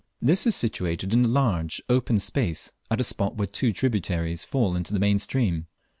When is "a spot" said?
2.99-3.35